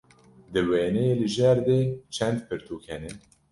Di 0.53 0.61
wêneyê 0.69 1.13
li 1.19 1.27
jêr 1.35 1.57
de 1.67 1.79
çend 2.15 2.39
pirtûk 2.47 2.83
hene? 2.89 3.11